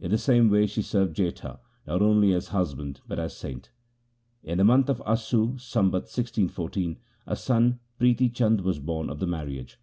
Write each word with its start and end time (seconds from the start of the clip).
In 0.00 0.10
the 0.10 0.18
same 0.18 0.50
way 0.50 0.66
she 0.66 0.82
served 0.82 1.14
Jetha 1.16 1.60
not 1.86 2.02
only 2.02 2.32
as 2.32 2.48
husband 2.48 3.02
but 3.06 3.20
as 3.20 3.36
saint. 3.36 3.70
In 4.42 4.58
the 4.58 4.64
month 4.64 4.88
of 4.88 4.98
Assu, 5.06 5.52
Sambat 5.60 6.10
1614, 6.10 6.98
a 7.28 7.36
son, 7.36 7.78
Prithi 8.00 8.34
Chand, 8.34 8.62
was 8.62 8.80
born 8.80 9.08
of 9.08 9.20
the 9.20 9.28
marriage. 9.28 9.78